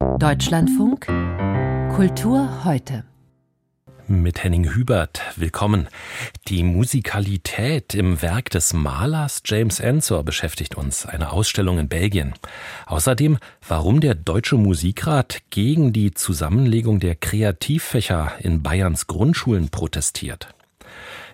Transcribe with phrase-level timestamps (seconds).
[0.00, 1.06] Deutschlandfunk
[1.94, 3.04] Kultur heute
[4.08, 5.20] mit Henning Hubert.
[5.36, 5.88] Willkommen.
[6.48, 12.32] Die Musikalität im Werk des Malers James Ensor beschäftigt uns, eine Ausstellung in Belgien.
[12.86, 13.36] Außerdem,
[13.68, 20.48] warum der Deutsche Musikrat gegen die Zusammenlegung der Kreativfächer in Bayerns Grundschulen protestiert.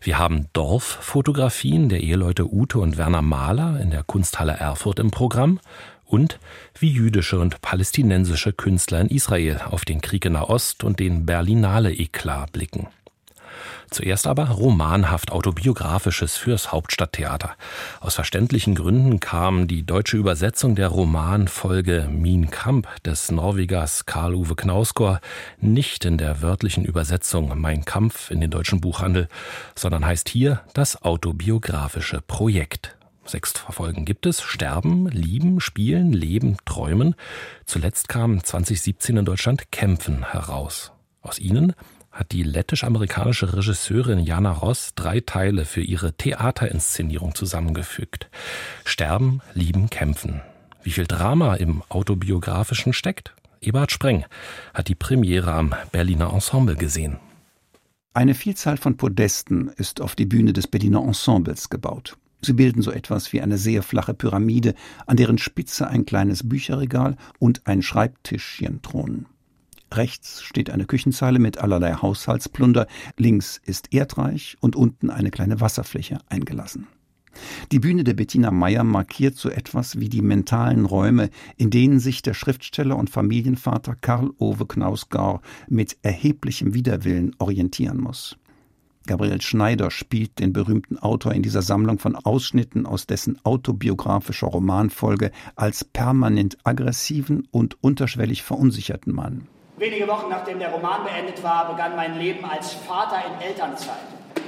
[0.03, 5.61] Wir haben Dorffotografien der Eheleute Ute und Werner Mahler in der Kunsthalle Erfurt im Programm
[6.07, 6.39] und
[6.79, 12.53] wie jüdische und palästinensische Künstler in Israel auf den Krieg in Nahost und den Berlinale-Eklat
[12.53, 12.89] blicken.
[13.91, 17.57] Zuerst aber romanhaft autobiografisches fürs Hauptstadttheater.
[18.01, 25.21] Aus verständlichen Gründen kam die deutsche Übersetzung der Romanfolge Min Kamp des Norwegers Karl-Uwe Knausgård
[25.61, 29.29] nicht in der wörtlichen Übersetzung Mein Kampf in den deutschen Buchhandel,
[29.77, 32.97] sondern heißt hier das autobiografische Projekt.
[33.27, 34.41] Sechs Folgen gibt es.
[34.41, 37.15] Sterben, Lieben, Spielen, Leben, Träumen.
[37.65, 40.93] Zuletzt kam 2017 in Deutschland Kämpfen heraus.
[41.23, 41.75] Aus ihnen
[42.13, 48.31] hat die lettisch-amerikanische Regisseurin Jana Ross drei Teile für ihre Theaterinszenierung zusammengefügt.
[48.85, 50.41] Sterben, Lieben, Kämpfen.
[50.83, 53.35] Wie viel Drama im autobiografischen steckt?
[53.61, 54.25] Eberhard Spreng
[54.73, 57.19] hat die Premiere am Berliner Ensemble gesehen.
[58.15, 62.17] Eine Vielzahl von Podesten ist auf die Bühne des Berliner Ensembles gebaut.
[62.47, 64.75] Sie bilden so etwas wie eine sehr flache Pyramide,
[65.07, 69.27] an deren Spitze ein kleines Bücherregal und ein Schreibtischchen thronen.
[69.93, 76.19] Rechts steht eine Küchenzeile mit allerlei Haushaltsplunder, links ist Erdreich und unten eine kleine Wasserfläche
[76.29, 76.87] eingelassen.
[77.73, 82.23] Die Bühne der Bettina Meyer markiert so etwas wie die mentalen Räume, in denen sich
[82.23, 88.39] der Schriftsteller und Familienvater Karl Ove Knausgau mit erheblichem Widerwillen orientieren muss.
[89.07, 95.31] Gabriel Schneider spielt den berühmten Autor in dieser Sammlung von Ausschnitten aus dessen autobiografischer Romanfolge
[95.55, 99.49] als permanent aggressiven und unterschwellig verunsicherten Mann.
[99.79, 103.95] Wenige Wochen nachdem der Roman beendet war, begann mein Leben als Vater in Elternzeit.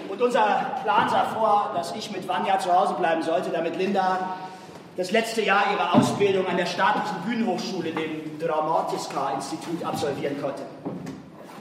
[0.08, 4.36] Und unser Plan sah vor, dass ich mit Vanya zu Hause bleiben sollte, damit Linda
[4.96, 10.62] das letzte Jahr ihrer Ausbildung an der staatlichen Bühnenhochschule, dem Dramatiska-Institut, absolvieren konnte.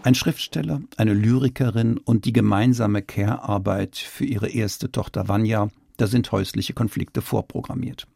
[0.08, 6.32] Ein Schriftsteller, eine Lyrikerin und die gemeinsame Care-Arbeit für ihre erste Tochter Vanya, da sind
[6.32, 8.08] häusliche Konflikte vorprogrammiert.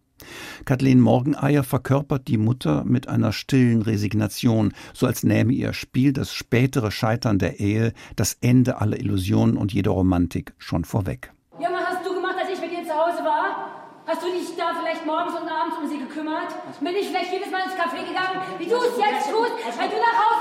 [0.63, 6.33] Kathleen Morgeneier verkörpert die Mutter mit einer stillen Resignation, so als nähme ihr Spiel das
[6.33, 11.33] spätere Scheitern der Ehe, das Ende aller Illusionen und jeder Romantik schon vorweg.
[11.59, 13.81] Ja, was hast du gemacht, als ich mit dir zu Hause war?
[14.07, 16.55] Hast du dich da vielleicht morgens und abends um sie gekümmert?
[16.79, 19.97] Bin ich vielleicht jedes Mal ins Café gegangen, wie du es jetzt tust, wenn du
[19.99, 20.40] nach Hause?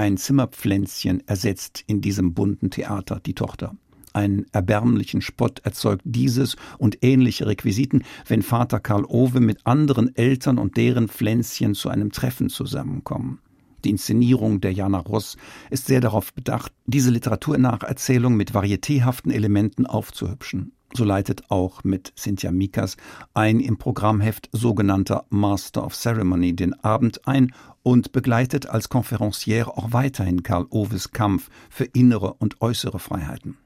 [0.00, 3.76] Ein Zimmerpflänzchen ersetzt in diesem bunten Theater die Tochter.
[4.14, 10.56] Einen erbärmlichen Spott erzeugt dieses und ähnliche Requisiten, wenn Vater Karl Owe mit anderen Eltern
[10.56, 13.40] und deren Pflänzchen zu einem Treffen zusammenkommen.
[13.84, 15.36] Die Inszenierung der Jana Ross
[15.68, 20.72] ist sehr darauf bedacht, diese Literaturnacherzählung mit varietéhaften Elementen aufzuhübschen.
[20.92, 22.96] So leitet auch mit Cynthia Mikas
[23.32, 27.52] ein im Programmheft sogenannter Master of Ceremony den Abend ein
[27.82, 33.56] und begleitet als Konferencière auch weiterhin Karl Oves Kampf für innere und äußere Freiheiten.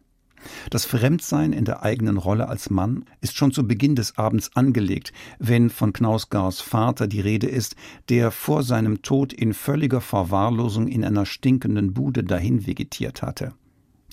[0.70, 5.12] Das Fremdsein in der eigenen Rolle als Mann ist schon zu Beginn des Abends angelegt,
[5.38, 7.76] wenn von Knausgars Vater die Rede ist,
[8.08, 13.54] der vor seinem Tod in völliger Verwahrlosung in einer stinkenden Bude dahin vegetiert hatte.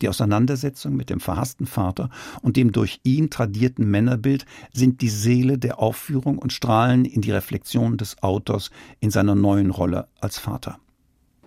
[0.02, 2.10] Die Auseinandersetzung mit dem verhassten Vater
[2.42, 7.32] und dem durch ihn tradierten Männerbild sind die Seele der Aufführung und strahlen in die
[7.32, 10.80] Reflexion des Autors in seiner neuen Rolle als Vater.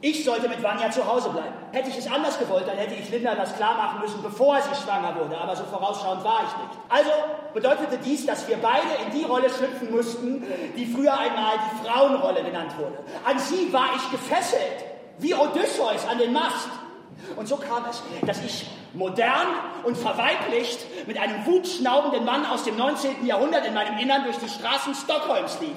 [0.00, 1.54] Ich sollte mit Vanya zu Hause bleiben.
[1.72, 4.82] Hätte ich es anders gewollt, dann hätte ich Linda das klar machen müssen, bevor sie
[4.82, 5.36] schwanger wurde.
[5.38, 6.78] Aber so vorausschauend war ich nicht.
[6.90, 7.10] Also
[7.54, 10.42] bedeutete dies, dass wir beide in die Rolle schlüpfen mussten,
[10.76, 12.98] die früher einmal die Frauenrolle genannt wurde.
[13.24, 14.84] An sie war ich gefesselt,
[15.18, 16.68] wie Odysseus an den Mast.
[17.36, 19.48] Und so kam es, dass ich modern
[19.84, 23.26] und verweiblicht mit einem wutschnaubenden Mann aus dem 19.
[23.26, 25.76] Jahrhundert in meinem Innern durch die Straßen Stockholms lief.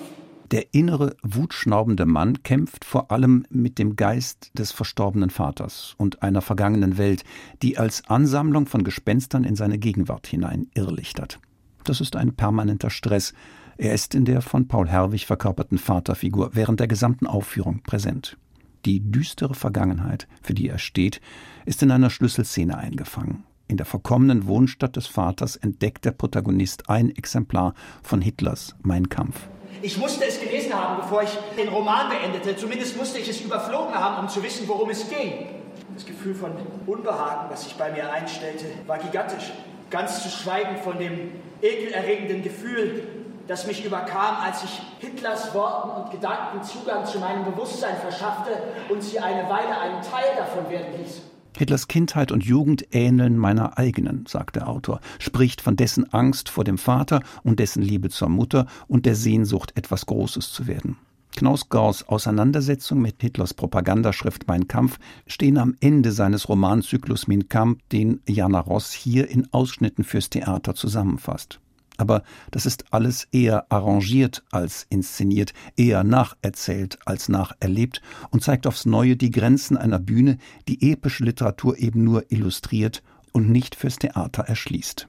[0.52, 6.42] Der innere, wutschnaubende Mann kämpft vor allem mit dem Geist des verstorbenen Vaters und einer
[6.42, 7.26] vergangenen Welt,
[7.62, 11.40] die als Ansammlung von Gespenstern in seine Gegenwart hinein irrlichtert.
[11.84, 13.34] Das ist ein permanenter Stress.
[13.78, 18.38] Er ist in der von Paul Herwig verkörperten Vaterfigur während der gesamten Aufführung präsent.
[18.86, 21.22] Die düstere Vergangenheit, für die er steht,
[21.66, 23.44] ist in einer Schlüsselszene eingefangen.
[23.68, 29.50] In der verkommenen Wohnstadt des Vaters entdeckt der Protagonist ein Exemplar von Hitlers Mein Kampf.
[29.82, 32.56] Ich musste es gelesen haben, bevor ich den Roman beendete.
[32.56, 35.48] Zumindest musste ich es überflogen haben, um zu wissen, worum es ging.
[35.94, 36.52] Das Gefühl von
[36.86, 39.52] Unbehagen, was sich bei mir einstellte, war gigantisch.
[39.90, 41.32] Ganz zu schweigen von dem
[41.62, 43.04] ekelerregenden Gefühl,
[43.48, 48.52] das mich überkam, als ich Hitlers Worten und Gedanken Zugang zu meinem Bewusstsein verschaffte
[48.90, 51.22] und sie eine Weile einen Teil davon werden ließ.
[51.58, 56.64] Hitlers Kindheit und Jugend ähneln meiner eigenen, sagt der Autor, spricht von dessen Angst vor
[56.64, 60.98] dem Vater und dessen Liebe zur Mutter und der Sehnsucht, etwas Großes zu werden.
[61.36, 68.22] Knausgors Auseinandersetzung mit Hitlers Propagandaschrift Mein Kampf stehen am Ende seines Romanzyklus Min Kampf, den
[68.28, 71.60] Jana Ross hier in Ausschnitten fürs Theater zusammenfasst.
[71.98, 78.86] Aber das ist alles eher arrangiert als inszeniert, eher nacherzählt als nacherlebt und zeigt aufs
[78.86, 84.44] Neue die Grenzen einer Bühne, die epische Literatur eben nur illustriert und nicht fürs Theater
[84.44, 85.08] erschließt.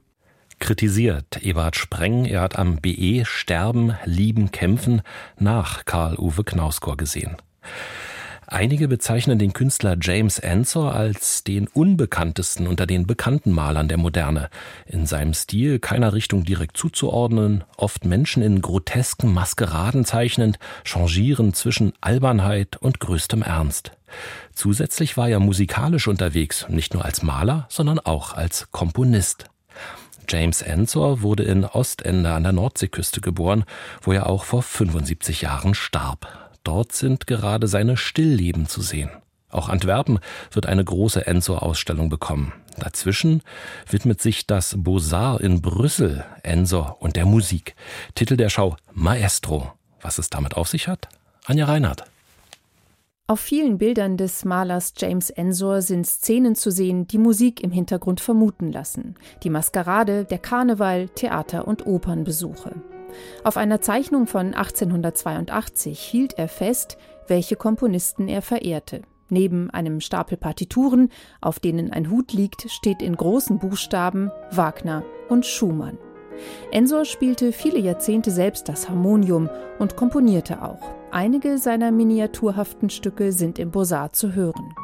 [0.58, 5.02] Kritisiert Ebert Spreng, er hat am BE Sterben, Lieben, Kämpfen
[5.38, 7.36] nach Karl-Uwe Knausgor gesehen.
[8.50, 14.48] Einige bezeichnen den Künstler James Ensor als den unbekanntesten unter den bekannten Malern der Moderne.
[14.86, 21.92] In seinem Stil keiner Richtung direkt zuzuordnen, oft Menschen in grotesken Maskeraden zeichnend, changierend zwischen
[22.00, 23.92] Albernheit und größtem Ernst.
[24.54, 29.44] Zusätzlich war er musikalisch unterwegs, nicht nur als Maler, sondern auch als Komponist.
[30.26, 33.64] James Ensor wurde in Ostende an der Nordseeküste geboren,
[34.00, 36.47] wo er auch vor 75 Jahren starb.
[36.68, 39.08] Dort sind gerade seine Stillleben zu sehen.
[39.48, 40.18] Auch Antwerpen
[40.52, 42.52] wird eine große Ensor-Ausstellung bekommen.
[42.76, 43.40] Dazwischen
[43.88, 47.74] widmet sich das Beaux-Arts in Brüssel Ensor und der Musik.
[48.14, 49.72] Titel der Schau Maestro.
[50.02, 51.08] Was es damit auf sich hat?
[51.46, 52.04] Anja Reinhardt.
[53.26, 58.20] Auf vielen Bildern des Malers James Ensor sind Szenen zu sehen, die Musik im Hintergrund
[58.20, 59.14] vermuten lassen.
[59.42, 62.74] Die Maskerade, der Karneval, Theater- und Opernbesuche.
[63.44, 69.02] Auf einer Zeichnung von 1882 hielt er fest, welche Komponisten er verehrte.
[69.30, 71.10] Neben einem Stapel Partituren,
[71.40, 75.98] auf denen ein Hut liegt, steht in großen Buchstaben Wagner und Schumann.
[76.70, 80.94] Ensor spielte viele Jahrzehnte selbst das Harmonium und komponierte auch.
[81.10, 84.74] Einige seiner miniaturhaften Stücke sind im Beaux-Arts zu hören.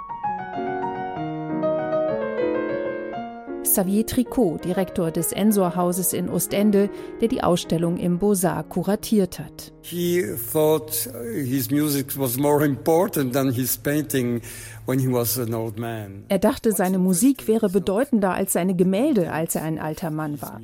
[3.64, 6.90] Xavier Tricot, Direktor des Ensor-Hauses in Ostende,
[7.20, 9.72] der die Ausstellung im Beaux-Arts kuratiert hat.
[9.82, 10.22] He
[10.52, 14.40] thought his music was more important than his painting
[14.86, 20.60] er dachte, seine Musik wäre bedeutender als seine Gemälde, als er ein alter Mann war.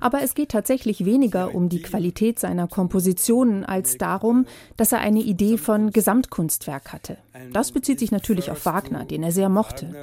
[0.00, 5.20] Aber es geht tatsächlich weniger um die Qualität seiner Kompositionen als darum, dass er eine
[5.20, 7.18] Idee von Gesamtkunstwerk hatte.
[7.52, 9.94] Das bezieht sich natürlich auf Wagner, den er sehr mochte.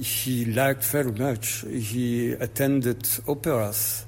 [0.00, 1.66] He liked very much.
[1.68, 4.06] He attended operas.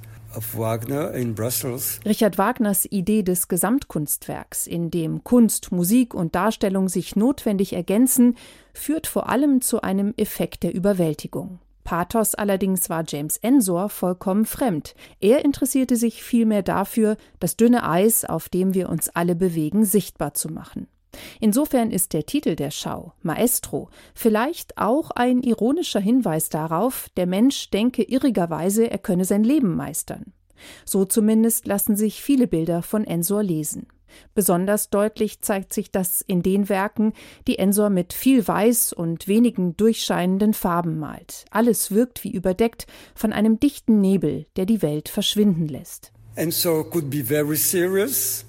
[2.04, 8.36] Richard Wagners Idee des Gesamtkunstwerks, in dem Kunst, Musik und Darstellung sich notwendig ergänzen,
[8.72, 11.60] führt vor allem zu einem Effekt der Überwältigung.
[11.84, 14.94] Pathos allerdings war James Ensor vollkommen fremd.
[15.20, 20.32] Er interessierte sich vielmehr dafür, das dünne Eis, auf dem wir uns alle bewegen, sichtbar
[20.34, 20.88] zu machen.
[21.40, 27.70] Insofern ist der Titel der Schau, Maestro, vielleicht auch ein ironischer Hinweis darauf, der Mensch
[27.70, 30.32] denke irrigerweise, er könne sein Leben meistern.
[30.84, 33.86] So zumindest lassen sich viele Bilder von Ensor lesen.
[34.34, 37.12] Besonders deutlich zeigt sich das in den Werken,
[37.46, 41.44] die Ensor mit viel Weiß und wenigen durchscheinenden Farben malt.
[41.50, 46.12] Alles wirkt wie überdeckt von einem dichten Nebel, der die Welt verschwinden lässt.
[46.36, 48.44] Ensor could be very serious,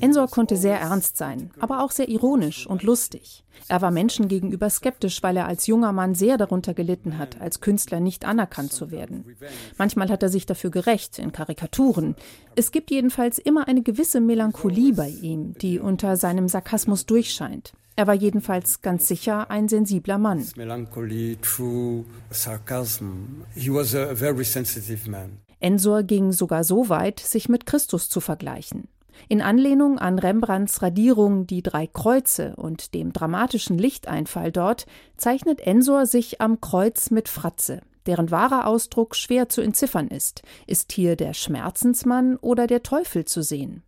[0.00, 3.44] Ensor konnte sehr ernst sein, aber auch sehr ironisch und lustig.
[3.68, 7.60] Er war Menschen gegenüber skeptisch, weil er als junger Mann sehr darunter gelitten hat, als
[7.60, 9.36] Künstler nicht anerkannt zu werden.
[9.78, 12.14] Manchmal hat er sich dafür gerecht, in Karikaturen.
[12.56, 17.72] Es gibt jedenfalls immer eine gewisse Melancholie bei ihm, die unter seinem Sarkasmus durchscheint.
[17.96, 20.44] Er war jedenfalls ganz sicher ein sensibler Mann.
[20.56, 23.44] Melancholy, true sarcasm.
[23.54, 25.43] He was a very sensitive man.
[25.64, 28.86] Ensor ging sogar so weit, sich mit Christus zu vergleichen.
[29.30, 34.84] In Anlehnung an Rembrandts Radierung Die drei Kreuze und dem dramatischen Lichteinfall dort
[35.16, 40.42] zeichnet Ensor sich am Kreuz mit Fratze, deren wahrer Ausdruck schwer zu entziffern ist.
[40.66, 43.82] Ist hier der Schmerzensmann oder der Teufel zu sehen?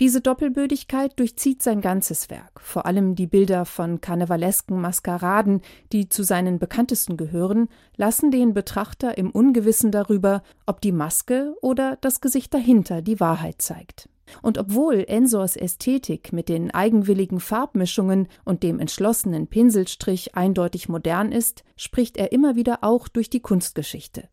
[0.00, 5.60] Diese Doppelbödigkeit durchzieht sein ganzes Werk, vor allem die Bilder von karnevalesken Maskeraden,
[5.92, 11.98] die zu seinen bekanntesten gehören, lassen den Betrachter im Ungewissen darüber, ob die Maske oder
[12.00, 14.08] das Gesicht dahinter die Wahrheit zeigt.
[14.40, 21.64] Und obwohl Ensors Ästhetik mit den eigenwilligen Farbmischungen und dem entschlossenen Pinselstrich eindeutig modern ist,
[21.76, 24.28] spricht er immer wieder auch durch die Kunstgeschichte.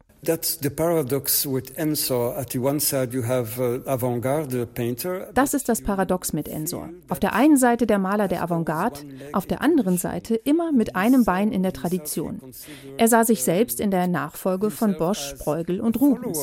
[5.34, 6.90] Das ist das Paradox mit Ensor.
[7.08, 9.00] Auf der einen Seite der Maler der Avantgarde,
[9.32, 12.42] auf der anderen Seite immer mit einem Bein in der Tradition.
[12.98, 16.38] Er sah sich selbst in der Nachfolge von Bosch, Bruegel und Rubens.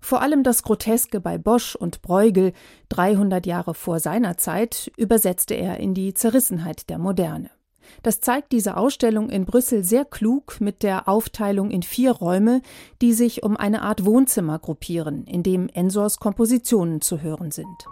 [0.00, 2.52] Vor allem das Groteske bei Bosch und Bruegel,
[2.90, 7.50] 300 Jahre vor seiner Zeit, übersetzte er in die Zerrissenheit der Moderne.
[8.02, 12.62] Das zeigt diese Ausstellung in Brüssel sehr klug mit der Aufteilung in vier Räume,
[13.00, 17.86] die sich um eine Art Wohnzimmer gruppieren, in dem Ensors Kompositionen zu hören sind.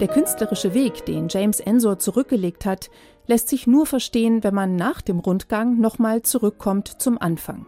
[0.00, 2.90] Der künstlerische Weg, den James Ensor zurückgelegt hat,
[3.26, 7.66] lässt sich nur verstehen, wenn man nach dem Rundgang nochmal zurückkommt zum Anfang.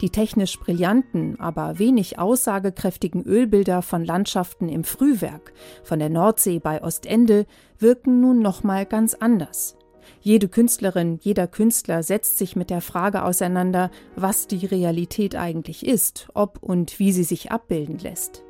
[0.00, 5.52] Die technisch brillanten, aber wenig aussagekräftigen Ölbilder von Landschaften im Frühwerk,
[5.82, 7.46] von der Nordsee bei Ostende,
[7.78, 9.77] wirken nun nochmal ganz anders.
[10.20, 16.28] Jede Künstlerin, jeder Künstler setzt sich mit der Frage auseinander, was die Realität eigentlich ist,
[16.34, 18.42] ob und wie sie sich abbilden lässt.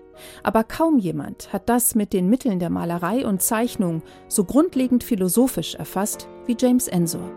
[0.42, 5.74] Aber kaum jemand hat das mit den Mitteln der Malerei und Zeichnung so grundlegend philosophisch
[5.74, 7.30] erfasst wie James Ensor.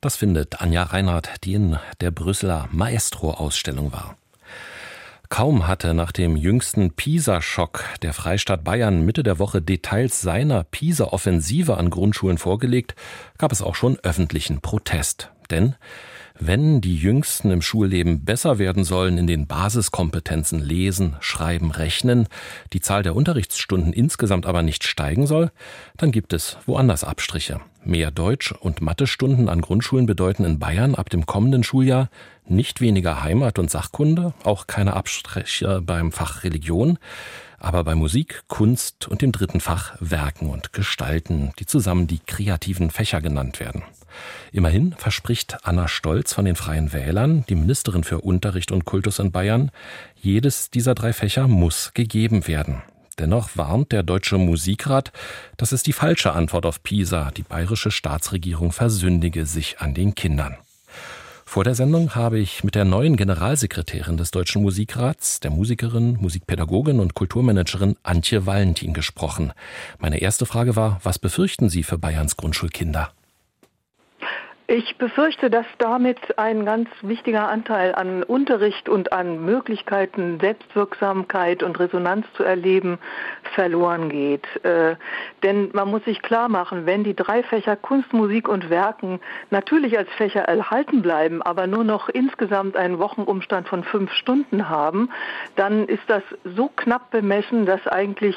[0.00, 4.16] Das findet Anja Reinhardt, die in der Brüsseler Maestro-Ausstellung war.
[5.30, 11.76] Kaum hatte nach dem jüngsten Pisa-Schock der Freistaat Bayern Mitte der Woche Details seiner Pisa-Offensive
[11.76, 12.96] an Grundschulen vorgelegt,
[13.38, 15.30] gab es auch schon öffentlichen Protest.
[15.48, 15.76] Denn
[16.40, 22.26] wenn die Jüngsten im Schulleben besser werden sollen in den Basiskompetenzen Lesen, Schreiben, Rechnen,
[22.72, 25.50] die Zahl der Unterrichtsstunden insgesamt aber nicht steigen soll,
[25.98, 27.60] dann gibt es woanders Abstriche.
[27.84, 32.08] Mehr Deutsch- und Mathestunden an Grundschulen bedeuten in Bayern ab dem kommenden Schuljahr
[32.46, 36.98] nicht weniger Heimat- und Sachkunde, auch keine Abstriche beim Fach Religion,
[37.60, 42.90] aber bei Musik, Kunst und dem dritten Fach Werken und Gestalten, die zusammen die kreativen
[42.90, 43.82] Fächer genannt werden.
[44.50, 49.30] Immerhin verspricht Anna Stolz von den Freien Wählern, die Ministerin für Unterricht und Kultus in
[49.30, 49.70] Bayern,
[50.20, 52.82] jedes dieser drei Fächer muss gegeben werden.
[53.18, 55.12] Dennoch warnt der Deutsche Musikrat,
[55.58, 57.30] das ist die falsche Antwort auf PISA.
[57.32, 60.56] Die bayerische Staatsregierung versündige sich an den Kindern.
[61.50, 67.00] Vor der Sendung habe ich mit der neuen Generalsekretärin des Deutschen Musikrats, der Musikerin, Musikpädagogin
[67.00, 69.52] und Kulturmanagerin Antje Valentin gesprochen.
[69.98, 73.10] Meine erste Frage war, was befürchten Sie für Bayerns Grundschulkinder?
[74.72, 81.80] Ich befürchte, dass damit ein ganz wichtiger Anteil an Unterricht und an Möglichkeiten, Selbstwirksamkeit und
[81.80, 83.00] Resonanz zu erleben,
[83.56, 84.46] verloren geht.
[84.64, 84.94] Äh,
[85.42, 89.18] denn man muss sich klar machen, wenn die drei Fächer Kunst, Musik und Werken
[89.50, 95.10] natürlich als Fächer erhalten bleiben, aber nur noch insgesamt einen Wochenumstand von fünf Stunden haben,
[95.56, 98.36] dann ist das so knapp bemessen, dass eigentlich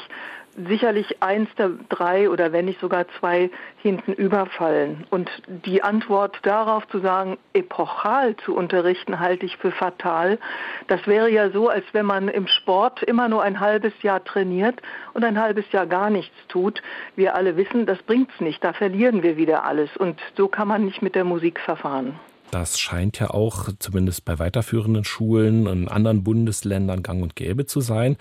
[0.56, 5.06] sicherlich eins der drei oder wenn nicht sogar zwei hinten überfallen.
[5.10, 10.38] Und die Antwort darauf zu sagen, epochal zu unterrichten, halte ich für fatal.
[10.86, 14.80] Das wäre ja so, als wenn man im Sport immer nur ein halbes Jahr trainiert
[15.12, 16.82] und ein halbes Jahr gar nichts tut.
[17.16, 18.62] Wir alle wissen, das bringt's nicht.
[18.62, 19.96] Da verlieren wir wieder alles.
[19.96, 22.18] Und so kann man nicht mit der Musik verfahren.
[22.50, 27.80] Das scheint ja auch zumindest bei weiterführenden Schulen in anderen Bundesländern gang und gäbe zu
[27.80, 28.16] sein.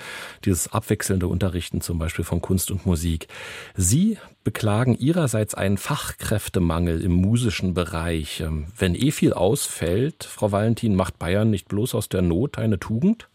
[0.46, 3.28] Dieses abwechselnde Unterrichten zum Beispiel von Kunst und Musik.
[3.76, 8.42] Sie beklagen Ihrerseits einen Fachkräftemangel im musischen Bereich.
[8.42, 12.80] Ähm, wenn eh viel ausfällt, Frau Valentin, macht Bayern nicht bloß aus der Not eine
[12.80, 13.28] Tugend?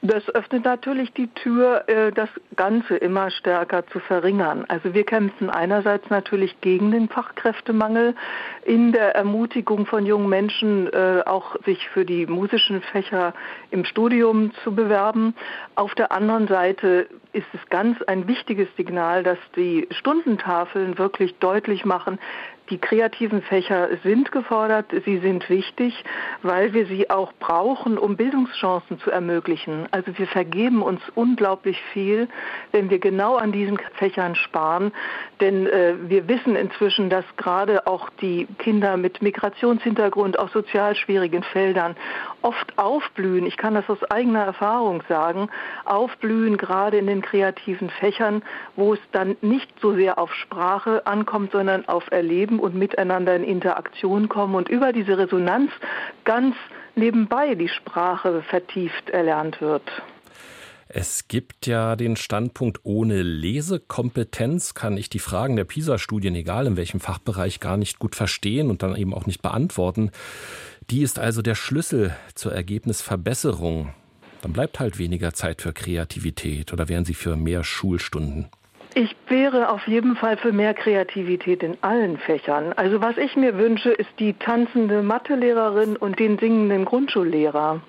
[0.00, 4.64] Das öffnet natürlich die Tür, äh, das Ganze immer stärker zu verringern.
[4.68, 8.14] Also wir kämpfen einerseits natürlich gegen den Fachkräftemangel
[8.64, 13.34] in der Ermutigung von jungen Menschen, äh, auch sich für die musischen Fächer
[13.72, 15.34] im Studium zu bewerben.
[15.74, 21.84] Auf der anderen Seite ist es ganz ein wichtiges Signal, dass die Stundentafeln wirklich deutlich
[21.84, 22.20] machen,
[22.70, 26.04] die kreativen Fächer sind gefordert, sie sind wichtig,
[26.42, 29.86] weil wir sie auch brauchen, um Bildungschancen zu ermöglichen.
[29.90, 32.28] Also wir vergeben uns unglaublich viel,
[32.72, 34.92] wenn wir genau an diesen Fächern sparen,
[35.40, 41.42] denn äh, wir wissen inzwischen, dass gerade auch die Kinder mit Migrationshintergrund aus sozial schwierigen
[41.42, 41.96] Feldern
[42.42, 43.46] oft aufblühen.
[43.46, 45.48] Ich kann das aus eigener Erfahrung sagen,
[45.84, 48.42] aufblühen gerade in den kreativen Fächern,
[48.76, 53.44] wo es dann nicht so sehr auf Sprache ankommt, sondern auf Erleben und miteinander in
[53.44, 55.70] Interaktion kommen und über diese Resonanz
[56.24, 56.54] ganz
[56.94, 59.82] nebenbei die Sprache vertieft erlernt wird.
[60.90, 66.78] Es gibt ja den Standpunkt, ohne Lesekompetenz kann ich die Fragen der PISA-Studien, egal in
[66.78, 70.12] welchem Fachbereich, gar nicht gut verstehen und dann eben auch nicht beantworten.
[70.90, 73.92] Die ist also der Schlüssel zur Ergebnisverbesserung.
[74.40, 78.48] Dann bleibt halt weniger Zeit für Kreativität oder wären Sie für mehr Schulstunden?
[78.94, 82.72] Ich wäre auf jeden Fall für mehr Kreativität in allen Fächern.
[82.72, 87.82] Also was ich mir wünsche, ist die tanzende Mathelehrerin und den singenden Grundschullehrer.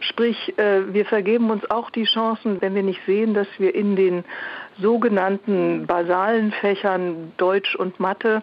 [0.00, 3.96] Sprich, äh, wir vergeben uns auch die Chancen, wenn wir nicht sehen, dass wir in
[3.96, 4.24] den
[4.78, 8.42] sogenannten basalen Fächern Deutsch und Mathe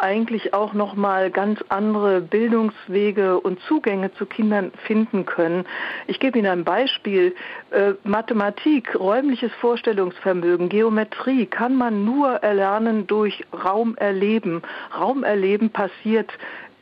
[0.00, 5.64] eigentlich auch noch mal ganz andere Bildungswege und Zugänge zu Kindern finden können.
[6.06, 7.34] Ich gebe Ihnen ein Beispiel.
[7.70, 14.62] Äh, Mathematik, räumliches Vorstellungsvermögen, Geometrie kann man nur erlernen durch Raumerleben.
[14.98, 16.30] Raumerleben passiert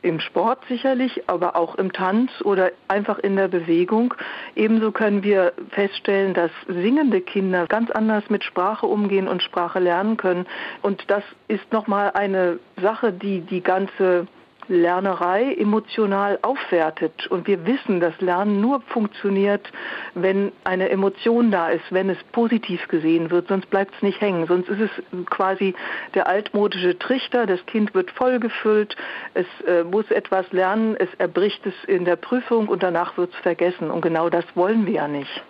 [0.01, 4.13] im Sport sicherlich, aber auch im Tanz oder einfach in der Bewegung.
[4.55, 10.17] Ebenso können wir feststellen, dass singende Kinder ganz anders mit Sprache umgehen und Sprache lernen
[10.17, 10.45] können.
[10.81, 14.27] Und das ist nochmal eine Sache, die die ganze
[14.69, 17.27] Lernerei emotional aufwertet.
[17.27, 19.69] Und wir wissen, dass Lernen nur funktioniert,
[20.13, 23.47] wenn eine Emotion da ist, wenn es positiv gesehen wird.
[23.47, 24.47] Sonst bleibt es nicht hängen.
[24.47, 25.73] Sonst ist es quasi
[26.13, 27.45] der altmodische Trichter.
[27.45, 28.95] Das Kind wird vollgefüllt.
[29.33, 30.95] Es äh, muss etwas lernen.
[30.97, 33.91] Es erbricht es in der Prüfung und danach wird es vergessen.
[33.91, 35.43] Und genau das wollen wir ja nicht.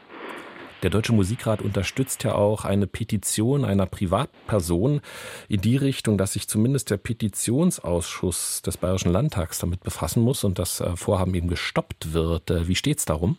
[0.81, 5.01] Der Deutsche Musikrat unterstützt ja auch eine Petition einer Privatperson
[5.49, 10.57] in die Richtung, dass sich zumindest der Petitionsausschuss des Bayerischen Landtags damit befassen muss und
[10.57, 12.49] das äh, Vorhaben eben gestoppt wird.
[12.49, 13.37] Äh, wie steht es darum?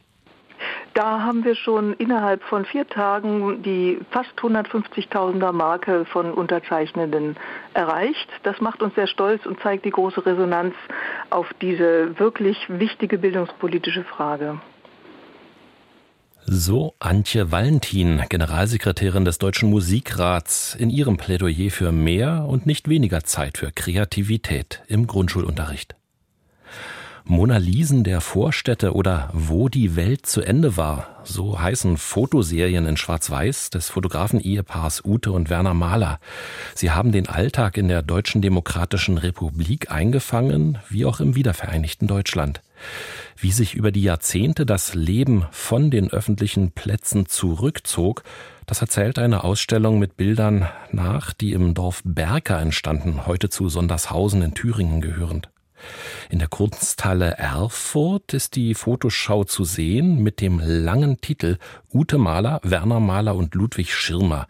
[0.92, 7.36] Da haben wir schon innerhalb von vier Tagen die fast 150.000er Marke von Unterzeichnenden
[7.72, 8.28] erreicht.
[8.42, 10.74] Das macht uns sehr stolz und zeigt die große Resonanz
[11.30, 14.60] auf diese wirklich wichtige bildungspolitische Frage.
[16.52, 23.22] So Antje Valentin, Generalsekretärin des Deutschen Musikrats, in ihrem Plädoyer für mehr und nicht weniger
[23.22, 25.94] Zeit für Kreativität im Grundschulunterricht.
[27.22, 32.96] Mona Lisen der Vorstädte oder Wo die Welt zu Ende war, so heißen Fotoserien in
[32.96, 36.18] Schwarz-Weiß des Fotografen-Ehepaars Ute und Werner Mahler.
[36.74, 42.60] Sie haben den Alltag in der Deutschen Demokratischen Republik eingefangen, wie auch im wiedervereinigten Deutschland.
[43.36, 48.22] Wie sich über die Jahrzehnte das Leben von den öffentlichen Plätzen zurückzog,
[48.66, 54.42] das erzählt eine Ausstellung mit Bildern nach, die im Dorf Berker entstanden, heute zu Sondershausen
[54.42, 55.48] in Thüringen gehörend.
[56.28, 61.58] In der Kunsthalle Erfurt ist die Fotoschau zu sehen mit dem langen Titel
[61.92, 64.46] Ute Mahler, Werner Mahler und Ludwig Schirmer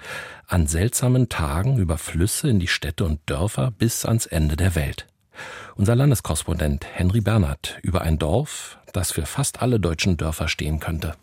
[0.47, 5.07] an seltsamen Tagen über Flüsse in die Städte und Dörfer bis ans Ende der Welt.
[5.77, 11.15] Unser Landeskorrespondent Henry Bernhard über ein Dorf, das für fast alle deutschen Dörfer stehen könnte.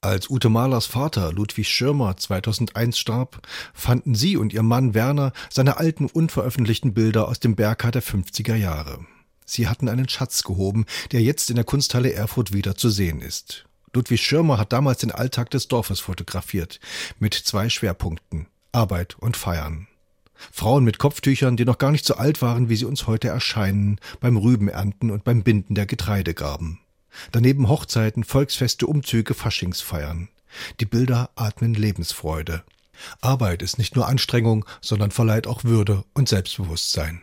[0.00, 5.76] Als Ute Mahlers Vater Ludwig Schirmer 2001 starb, fanden sie und ihr Mann Werner seine
[5.78, 9.00] alten unveröffentlichten Bilder aus dem Berghaar der 50er Jahre.
[9.44, 13.64] Sie hatten einen Schatz gehoben, der jetzt in der Kunsthalle Erfurt wieder zu sehen ist.
[13.92, 16.78] Ludwig Schirmer hat damals den Alltag des Dorfes fotografiert,
[17.18, 19.88] mit zwei Schwerpunkten Arbeit und Feiern.
[20.52, 23.98] Frauen mit Kopftüchern, die noch gar nicht so alt waren, wie sie uns heute erscheinen,
[24.20, 26.78] beim Rübenernten und beim Binden der Getreidegarben.
[27.32, 30.28] Daneben Hochzeiten, Volksfeste, Umzüge, Faschingsfeiern.
[30.80, 32.62] Die Bilder atmen Lebensfreude.
[33.20, 37.22] Arbeit ist nicht nur Anstrengung, sondern verleiht auch Würde und Selbstbewusstsein.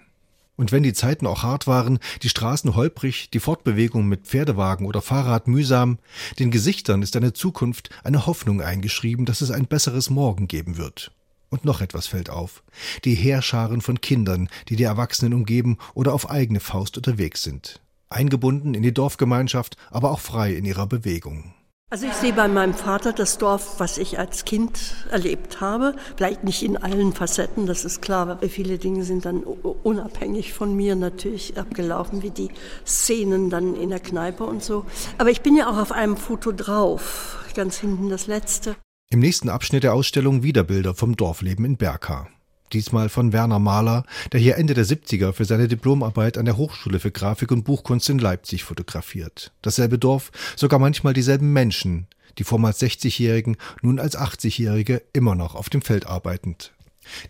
[0.57, 5.01] Und wenn die Zeiten auch hart waren, die Straßen holprig, die Fortbewegung mit Pferdewagen oder
[5.01, 5.99] Fahrrad mühsam,
[6.39, 11.11] den Gesichtern ist eine Zukunft, eine Hoffnung eingeschrieben, dass es ein besseres Morgen geben wird.
[11.55, 12.63] Und noch etwas fällt auf.
[13.05, 17.79] Die Heerscharen von Kindern, die die Erwachsenen umgeben oder auf eigene Faust unterwegs sind.
[18.09, 21.53] Eingebunden in die Dorfgemeinschaft, aber auch frei in ihrer Bewegung.
[21.89, 25.95] Also ich sehe bei meinem Vater das Dorf, was ich als Kind erlebt habe.
[26.17, 30.75] Vielleicht nicht in allen Facetten, das ist klar, aber viele Dinge sind dann unabhängig von
[30.75, 32.49] mir natürlich abgelaufen, wie die
[32.85, 34.83] Szenen dann in der Kneipe und so.
[35.17, 38.75] Aber ich bin ja auch auf einem Foto drauf, ganz hinten das letzte.
[39.09, 42.27] Im nächsten Abschnitt der Ausstellung wieder Bilder vom Dorfleben in Berka
[42.75, 46.99] diesmal von Werner Mahler, der hier Ende der 70er für seine Diplomarbeit an der Hochschule
[46.99, 49.53] für Grafik und Buchkunst in Leipzig fotografiert.
[49.61, 55.69] Dasselbe Dorf, sogar manchmal dieselben Menschen, die vormals 60-Jährigen, nun als 80-Jährige immer noch auf
[55.69, 56.73] dem Feld arbeitend.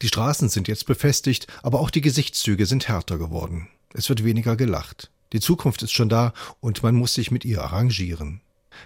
[0.02, 3.68] Die Straßen sind jetzt befestigt, aber auch die Gesichtszüge sind härter geworden.
[3.94, 5.12] Es wird weniger gelacht.
[5.34, 8.42] Die Zukunft ist schon da und man muss sich mit ihr arrangieren.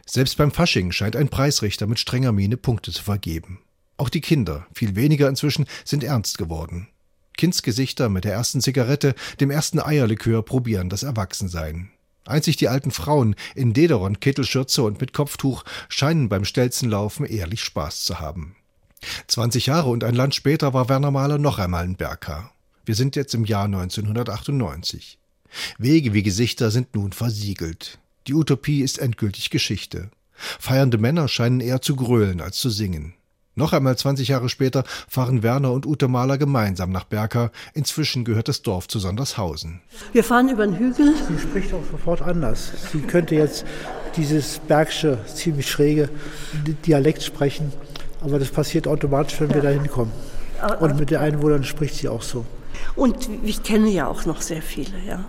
[0.06, 3.60] Selbst beim Fasching scheint ein Preisrichter mit strenger Miene Punkte zu vergeben.
[3.98, 6.88] Auch die Kinder, viel weniger inzwischen, sind ernst geworden.
[7.38, 11.90] Kindsgesichter mit der ersten Zigarette, dem ersten Eierlikör probieren das Erwachsensein.
[12.26, 18.04] Einzig die alten Frauen in Dederon, Kittelschürze und mit Kopftuch scheinen beim Stelzenlaufen ehrlich Spaß
[18.04, 18.56] zu haben.
[19.28, 22.52] 20 Jahre und ein Land später war Werner Mahler noch einmal in Berka.
[22.86, 25.18] Wir sind jetzt im Jahr 1998.
[25.78, 28.00] Wege wie Gesichter sind nun versiegelt.
[28.28, 30.12] Die Utopie ist endgültig Geschichte.
[30.34, 33.14] Feiernde Männer scheinen eher zu grölen als zu singen.
[33.56, 37.52] Noch einmal 20 Jahre später fahren Werner und Ute Mahler gemeinsam nach Berka.
[37.74, 39.82] Inzwischen gehört das Dorf zu Sondershausen.
[40.14, 41.14] Wir fahren über den Hügel.
[41.28, 42.72] Sie spricht auch sofort anders.
[42.94, 43.66] Sie könnte jetzt
[44.16, 46.10] dieses Bergsche, ziemlich schräge
[46.86, 47.74] Dialekt sprechen.
[48.22, 50.14] Aber das passiert automatisch, wenn wir da hinkommen.
[50.80, 52.46] Und mit den Einwohnern spricht sie auch so.
[52.96, 55.26] Und ich kenne ja auch noch sehr viele, ja.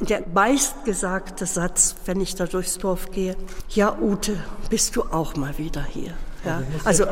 [0.00, 3.36] Der meistgesagte Satz, wenn ich da durchs Dorf gehe,
[3.70, 4.36] ja Ute,
[4.70, 6.14] bist du auch mal wieder hier?
[6.44, 7.04] Ja, also,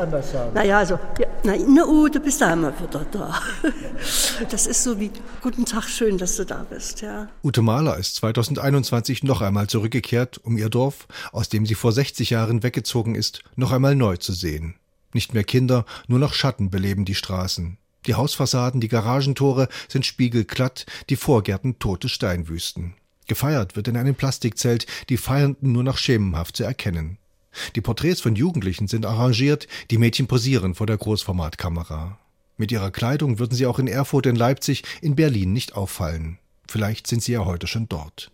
[0.53, 3.41] naja, also, ja, na, na, du bist einmal wieder da.
[4.49, 7.27] Das ist so wie, guten Tag, schön, dass du da bist, ja.
[7.43, 12.29] Ute Mahler ist 2021 noch einmal zurückgekehrt, um ihr Dorf, aus dem sie vor 60
[12.29, 14.75] Jahren weggezogen ist, noch einmal neu zu sehen.
[15.13, 17.77] Nicht mehr Kinder, nur noch Schatten beleben die Straßen.
[18.05, 22.93] Die Hausfassaden, die Garagentore sind spiegelglatt, die Vorgärten tote Steinwüsten.
[23.27, 27.17] Gefeiert wird in einem Plastikzelt, die Feiernden nur noch schemenhaft zu erkennen.
[27.75, 32.17] Die Porträts von Jugendlichen sind arrangiert, die Mädchen posieren vor der Großformatkamera.
[32.55, 36.39] Mit ihrer Kleidung würden sie auch in Erfurt, in Leipzig, in Berlin nicht auffallen.
[36.67, 38.31] Vielleicht sind sie ja heute schon dort.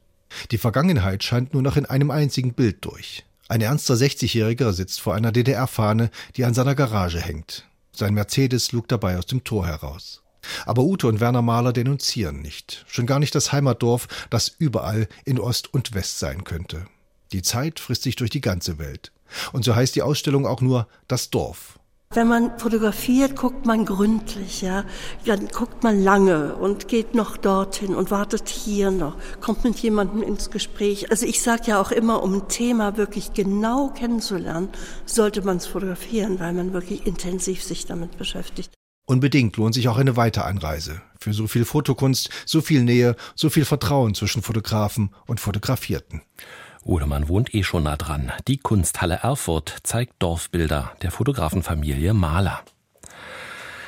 [0.52, 3.24] Die Vergangenheit scheint nur noch in einem einzigen Bild durch.
[3.48, 7.66] Ein ernster 60-Jähriger sitzt vor einer DDR-Fahne, die an seiner Garage hängt.
[7.96, 10.24] Sein Mercedes lugt dabei aus dem Tor heraus.
[10.66, 15.40] Aber Ute und Werner Mahler denunzieren nicht, schon gar nicht das Heimatdorf, das überall in
[15.40, 16.86] Ost und West sein könnte.
[17.32, 19.12] Die Zeit frisst sich durch die ganze Welt.
[19.52, 21.80] Und so heißt die Ausstellung auch nur das Dorf.
[22.16, 24.86] Wenn man fotografiert, guckt man gründlich, ja.
[25.26, 30.22] Dann guckt man lange und geht noch dorthin und wartet hier noch, kommt mit jemandem
[30.22, 31.10] ins Gespräch.
[31.10, 34.70] Also ich sage ja auch immer, um ein Thema wirklich genau kennenzulernen,
[35.06, 38.74] sollte man es fotografieren, weil man wirklich intensiv sich damit beschäftigt.
[39.06, 41.02] Unbedingt lohnt sich auch eine Weiteranreise.
[41.20, 46.22] Für so viel Fotokunst, so viel Nähe, so viel Vertrauen zwischen Fotografen und Fotografierten.
[46.84, 48.32] Oder man wohnt eh schon nah dran.
[48.48, 52.62] Die Kunsthalle Erfurt zeigt Dorfbilder der Fotografenfamilie Mahler.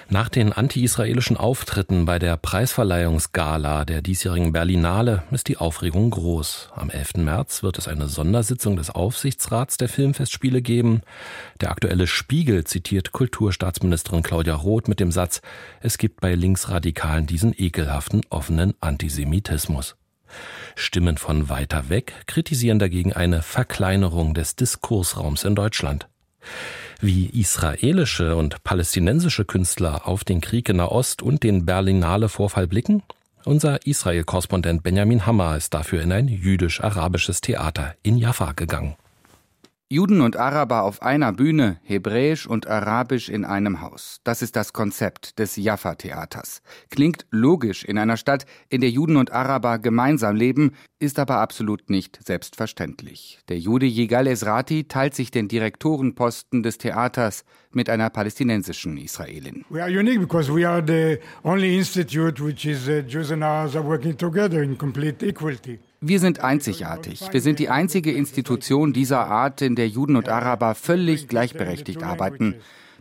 [0.07, 6.69] Nach den anti-israelischen Auftritten bei der Preisverleihungsgala der diesjährigen Berlinale ist die Aufregung groß.
[6.75, 7.15] Am 11.
[7.15, 11.01] März wird es eine Sondersitzung des Aufsichtsrats der Filmfestspiele geben.
[11.59, 15.41] Der aktuelle Spiegel zitiert Kulturstaatsministerin Claudia Roth mit dem Satz,
[15.81, 19.95] es gibt bei Linksradikalen diesen ekelhaften offenen Antisemitismus.
[20.75, 26.07] Stimmen von weiter weg kritisieren dagegen eine Verkleinerung des Diskursraums in Deutschland.
[27.01, 33.03] Wie israelische und palästinensische Künstler auf den Krieg in Nahost und den Berlinale Vorfall blicken?
[33.43, 38.95] Unser Israel-Korrespondent Benjamin Hammer ist dafür in ein jüdisch-arabisches Theater in Jaffa gegangen.
[39.87, 44.19] Juden und Araber auf einer Bühne, Hebräisch und Arabisch in einem Haus.
[44.23, 46.63] Das ist das Konzept des Jaffa-Theaters.
[46.89, 51.91] Klingt logisch in einer Stadt, in der Juden und Araber gemeinsam leben, ist aber absolut
[51.91, 53.37] nicht selbstverständlich.
[53.47, 57.45] Der Jude Yigal Ezrati teilt sich den Direktorenposten des Theaters
[57.75, 59.65] mit einer palästinensischen Israelin.
[59.69, 63.75] We are unique because we are the only institute which is uh, Jews and Arabs
[63.75, 65.79] are working together in complete equality.
[66.01, 67.21] Wir sind einzigartig.
[67.31, 72.55] Wir sind die einzige Institution dieser Art, in der Juden und Araber völlig gleichberechtigt arbeiten.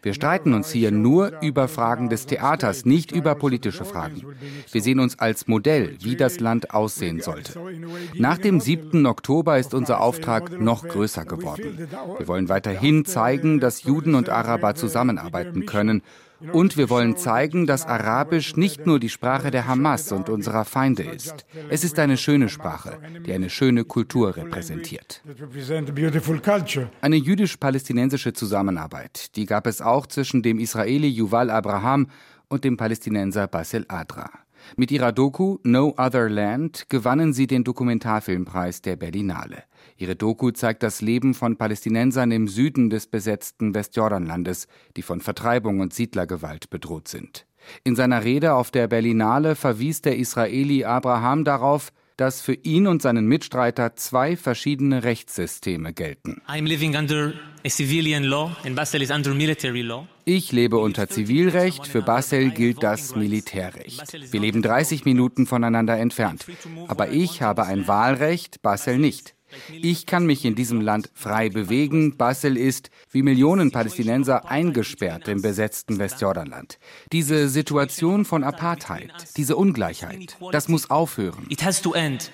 [0.04, 4.22] Wir streiten uns hier nur über Fragen des Theaters, nicht über politische Fragen.
[4.70, 7.58] Wir sehen uns als Modell, wie das Land aussehen sollte.
[8.12, 9.06] Nach dem 7.
[9.06, 11.88] Oktober ist unser Auftrag noch größer geworden.
[12.18, 16.02] Wir wollen weiterhin zeigen, dass Juden und Araber zusammenarbeiten können
[16.52, 21.02] und wir wollen zeigen, dass Arabisch nicht nur die Sprache der Hamas und unserer Feinde
[21.02, 21.46] ist.
[21.68, 25.22] Es ist eine schöne Sprache, die eine schöne Kultur repräsentiert.
[27.00, 32.08] Eine jüdisch-palästinensische Zusammenarbeit, die gab es auch zwischen dem Israeli Yuval Abraham
[32.48, 34.30] und dem Palästinenser Bassel Adra.
[34.76, 39.64] Mit ihrer Doku No Other Land gewannen sie den Dokumentarfilmpreis der Berlinale.
[39.96, 45.80] Ihre Doku zeigt das Leben von Palästinensern im Süden des besetzten Westjordanlandes, die von Vertreibung
[45.80, 47.46] und Siedlergewalt bedroht sind.
[47.84, 53.02] In seiner Rede auf der Berlinale verwies der Israeli Abraham darauf, dass für ihn und
[53.02, 56.40] seinen Mitstreiter zwei verschiedene Rechtssysteme gelten.
[60.24, 64.32] Ich lebe unter Zivilrecht, für Basel gilt das Militärrecht.
[64.32, 66.46] Wir leben 30 Minuten voneinander entfernt.
[66.86, 69.33] Aber ich habe ein Wahlrecht, Basel nicht.
[69.70, 72.16] Ich kann mich in diesem Land frei bewegen.
[72.16, 76.78] Basel ist, wie Millionen Palästinenser, eingesperrt im besetzten Westjordanland.
[77.12, 81.48] Diese Situation von Apartheid, diese Ungleichheit, das muss aufhören.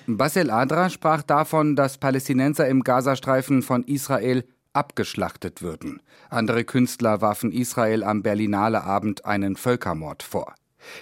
[0.07, 6.01] Basel Adra sprach davon, dass Palästinenser im Gazastreifen von Israel abgeschlachtet würden.
[6.29, 10.55] Andere Künstler warfen Israel am Berlinale Abend einen Völkermord vor.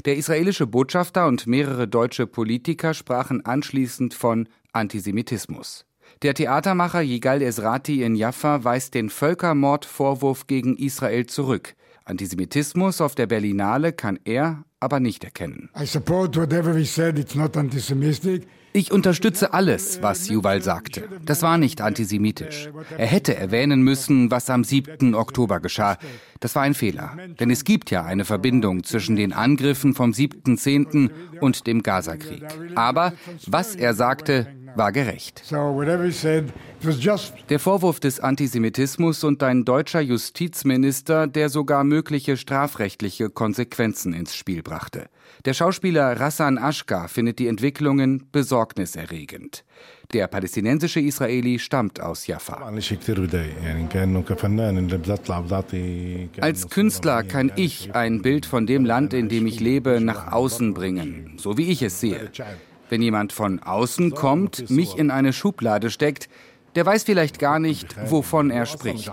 [0.05, 5.85] Der israelische Botschafter und mehrere deutsche Politiker sprachen anschließend von Antisemitismus.
[6.21, 11.75] Der Theatermacher Yigal Ezrati in Jaffa weist den Völkermordvorwurf gegen Israel zurück.
[12.03, 15.69] Antisemitismus auf der Berlinale kann er aber nicht erkennen.
[15.79, 18.45] I support whatever we said, it's not anti-Semitic.
[18.71, 21.09] Ich unterstütze alles, was Yuval sagte.
[21.25, 22.69] Das war nicht antisemitisch.
[22.97, 25.15] Er hätte erwähnen müssen, was am 7.
[25.15, 25.97] Oktober geschah.
[26.39, 27.17] Das war ein Fehler.
[27.39, 31.09] Denn es gibt ja eine Verbindung zwischen den Angriffen vom 7.10.
[31.39, 32.43] und dem Gazakrieg.
[32.75, 33.13] Aber
[33.47, 35.43] was er sagte, war gerecht.
[37.49, 44.63] Der Vorwurf des Antisemitismus und ein deutscher Justizminister, der sogar mögliche strafrechtliche Konsequenzen ins Spiel
[44.63, 45.09] brachte.
[45.45, 49.63] Der Schauspieler Rassan Ashka findet die Entwicklungen besorgniserregend.
[50.11, 52.71] Der palästinensische Israeli stammt aus Jaffa.
[56.41, 60.73] Als Künstler kann ich ein Bild von dem Land, in dem ich lebe, nach außen
[60.73, 62.31] bringen, so wie ich es sehe.
[62.89, 66.27] Wenn jemand von außen kommt, mich in eine Schublade steckt,
[66.75, 69.11] der weiß vielleicht gar nicht, wovon er spricht.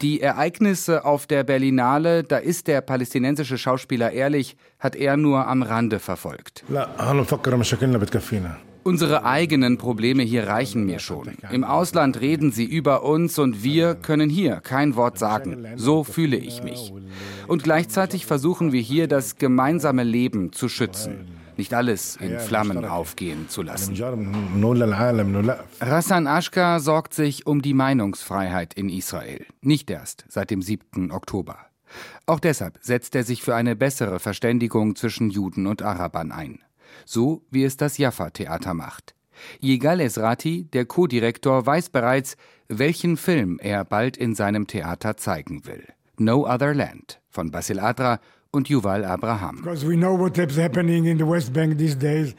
[0.00, 5.62] Die Ereignisse auf der Berlinale, da ist der palästinensische Schauspieler ehrlich, hat er nur am
[5.62, 6.64] Rande verfolgt.
[8.84, 11.32] Unsere eigenen Probleme hier reichen mir schon.
[11.50, 15.66] Im Ausland reden sie über uns und wir können hier kein Wort sagen.
[15.76, 16.92] So fühle ich mich.
[17.48, 23.48] Und gleichzeitig versuchen wir hier das gemeinsame Leben zu schützen nicht alles in Flammen aufgehen
[23.48, 23.94] zu lassen.
[25.80, 31.10] Rassan Ashka sorgt sich um die Meinungsfreiheit in Israel, nicht erst seit dem 7.
[31.10, 31.58] Oktober.
[32.26, 36.60] Auch deshalb setzt er sich für eine bessere Verständigung zwischen Juden und Arabern ein.
[37.04, 39.14] So wie es das Jaffa-Theater macht.
[39.60, 42.36] Yigal Esrati, der Co-Direktor, weiß bereits,
[42.68, 45.84] welchen Film er bald in seinem Theater zeigen will.
[46.18, 49.62] No Other Land von Basil Adra und Yuval Abraham.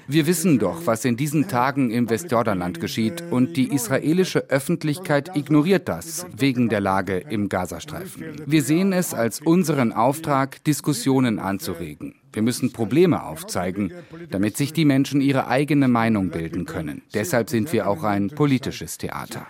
[0.07, 5.87] Wir wissen doch, was in diesen Tagen im Westjordanland geschieht und die israelische Öffentlichkeit ignoriert
[5.87, 8.25] das wegen der Lage im Gazastreifen.
[8.45, 12.15] Wir sehen es als unseren Auftrag, Diskussionen anzuregen.
[12.33, 13.93] Wir müssen Probleme aufzeigen,
[14.31, 17.03] damit sich die Menschen ihre eigene Meinung bilden können.
[17.13, 19.45] Deshalb sind wir auch ein politisches Theater.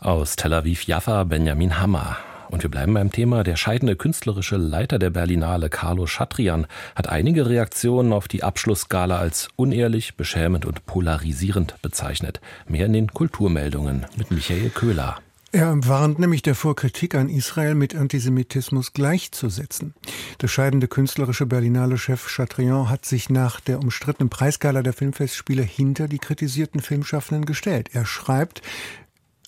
[0.00, 2.18] Aus Tel Aviv Jaffa Benjamin Hammer.
[2.50, 3.44] Und wir bleiben beim Thema.
[3.44, 9.48] Der scheidende künstlerische Leiter der Berlinale, Carlo Schatrian, hat einige Reaktionen auf die Abschlussgala als
[9.56, 12.40] unehrlich, beschämend und polarisierend bezeichnet.
[12.66, 15.18] Mehr in den Kulturmeldungen mit Michael Köhler.
[15.50, 19.94] Er warnt nämlich davor, Kritik an Israel mit Antisemitismus gleichzusetzen.
[20.42, 26.18] Der scheidende künstlerische Berlinale-Chef Chatrian hat sich nach der umstrittenen Preisgala der Filmfestspiele hinter die
[26.18, 27.88] kritisierten Filmschaffenden gestellt.
[27.94, 28.60] Er schreibt,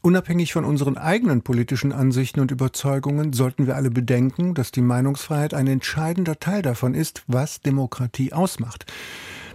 [0.02, 5.52] Unabhängig von unseren eigenen politischen Ansichten und Überzeugungen sollten wir alle bedenken, dass die Meinungsfreiheit
[5.52, 8.86] ein entscheidender Teil davon ist, was Demokratie ausmacht.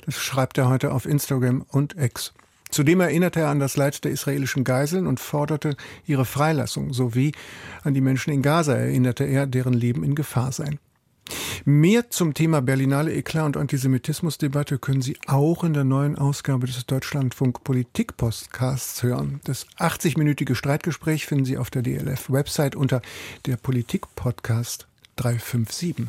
[0.05, 2.33] Das schreibt er heute auf Instagram und X.
[2.69, 7.31] Zudem erinnerte er an das Leid der israelischen Geiseln und forderte ihre Freilassung, sowie
[7.83, 10.77] an die Menschen in Gaza erinnerte er, deren Leben in Gefahr seien.
[11.65, 16.85] Mehr zum Thema Berlinale Eklat und Antisemitismusdebatte können Sie auch in der neuen Ausgabe des
[16.85, 19.41] Deutschlandfunk Politik-Podcasts hören.
[19.45, 23.01] Das 80-minütige Streitgespräch finden Sie auf der DLF-Website unter
[23.45, 26.07] der Politik-Podcast 357.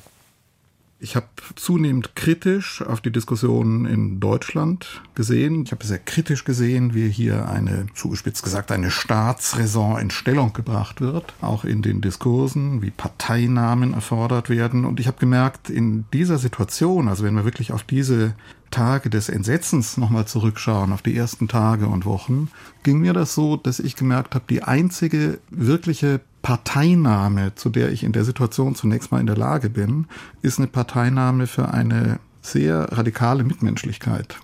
[0.99, 5.65] Ich habe zunehmend kritisch auf die Diskussion in Deutschland gesehen.
[5.65, 11.03] Ich habe sehr kritisch gesehen, wie hier eine, zugespitzt gesagt, eine Staatsräson in Stellung gebracht
[11.03, 14.87] wird, auch in den Diskursen, wie Parteinamen erfordert werden.
[14.87, 18.33] Und ich habe gemerkt, in dieser Situation, also wenn wir wirklich auf diese
[18.71, 22.51] Tage des Entsetzens nochmal zurückschauen, auf die ersten Tage und Wochen,
[22.83, 28.05] ging mir das so, dass ich gemerkt habe, die einzige wirkliche Parteinahme, zu der ich
[28.05, 30.07] in der Situation zunächst mal in der Lage bin,
[30.43, 34.39] ist eine Parteinahme für eine sehr radikale Mitmenschlichkeit.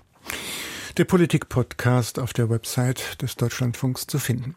[0.97, 4.55] Der Politik-Podcast auf der Website des Deutschlandfunks zu finden.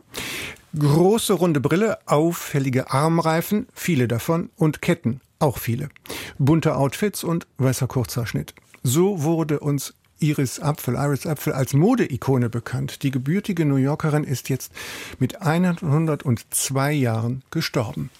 [0.78, 5.88] Große runde Brille, auffällige Armreifen, viele davon, und Ketten, auch viele.
[6.38, 8.54] Bunte Outfits und weißer Kurzhaarschnitt.
[8.88, 13.02] So wurde uns Iris Apfel, Iris Apfel als Modeikone bekannt.
[13.02, 14.70] Die gebürtige New Yorkerin ist jetzt
[15.18, 18.10] mit 102 Jahren gestorben.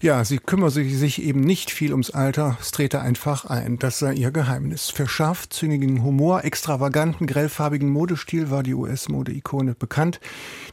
[0.00, 3.78] Ja, sie kümmert sich eben nicht viel ums Alter, es trete einfach ein.
[3.78, 4.88] Das sei ihr Geheimnis.
[4.88, 10.20] Für scharfzüngigen Humor, extravaganten, grellfarbigen Modestil war die US-Modeikone bekannt.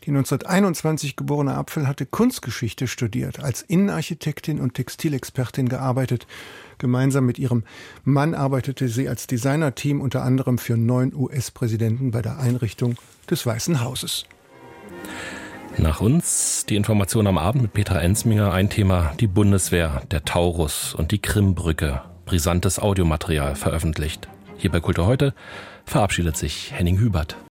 [0.05, 6.25] Die 1921 geborene Apfel hatte Kunstgeschichte studiert, als Innenarchitektin und Textilexpertin gearbeitet.
[6.77, 7.65] Gemeinsam mit ihrem
[8.05, 12.95] Mann arbeitete sie als Designerteam unter anderem für neun US-Präsidenten bei der Einrichtung
[13.29, 14.25] des Weißen Hauses.
[15.79, 18.51] Nach uns die Information am Abend mit Petra Ensminger.
[18.51, 22.01] Ein Thema, die Bundeswehr, der Taurus und die Krimbrücke.
[22.25, 24.27] Brisantes Audiomaterial veröffentlicht.
[24.57, 25.35] Hier bei Kultur heute
[25.85, 27.37] verabschiedet sich Henning Hubert.